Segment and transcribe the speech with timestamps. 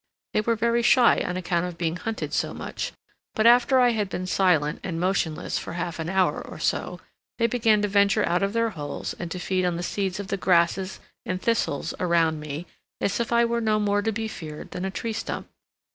[0.33, 2.91] They were very shy on account of being hunted so much;
[3.35, 6.99] but after I had been silent and motionless for half an hour or so
[7.37, 10.29] they began to venture out of their holes and to feed on the seeds of
[10.29, 12.65] the grasses and thistles around me
[12.99, 15.47] as if I were no more to be feared than a tree stump.